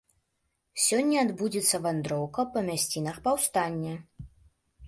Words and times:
Сёння 0.85 1.17
адбудзецца 1.25 1.81
вандроўка 1.85 2.47
па 2.57 2.65
мясцінах 2.71 3.21
паўстання. 3.29 3.93